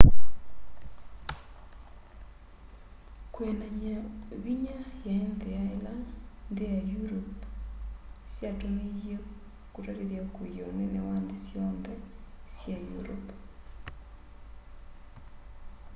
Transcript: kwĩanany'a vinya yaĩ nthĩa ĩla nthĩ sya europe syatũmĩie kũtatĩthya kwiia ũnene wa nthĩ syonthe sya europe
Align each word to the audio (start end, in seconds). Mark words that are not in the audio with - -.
kwĩanany'a 3.33 3.97
vinya 4.43 4.75
yaĩ 5.05 5.23
nthĩa 5.33 5.61
ĩla 5.75 5.93
nthĩ 6.01 6.15
sya 6.67 6.79
europe 6.93 7.41
syatũmĩie 8.33 9.15
kũtatĩthya 9.73 10.21
kwiia 10.33 10.63
ũnene 10.71 10.99
wa 11.07 11.15
nthĩ 11.23 11.37
syonthe 11.45 11.93
sya 12.55 12.75
europe 12.95 13.31